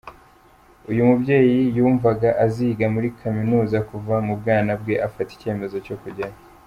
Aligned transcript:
Uyu 0.89 1.01
mubyeyi 1.09 1.57
ymvuga 1.81 2.29
aziga 2.45 2.85
muri 2.93 3.07
kaminuza 3.19 3.77
kuva 3.89 4.15
mu 4.25 4.33
bwana 4.39 4.71
bwe, 4.81 4.95
afata 5.07 5.29
icyemezo 5.33 5.77
cyo 5.87 5.95
kujyayo. 6.01 6.37